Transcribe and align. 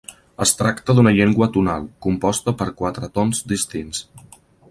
Es 0.43 0.53
tracta 0.61 0.95
d'una 0.99 1.11
llengua 1.17 1.49
tonal, 1.57 1.85
composta 2.07 2.55
per 2.63 2.69
quatre 2.81 3.11
tons 3.21 3.43
distints. 3.55 4.01